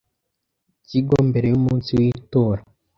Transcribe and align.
kigo 0.87 1.15
mbere 1.29 1.45
y 1.49 1.55
umunsi 1.59 1.89
w 1.99 2.01
itora 2.11 2.61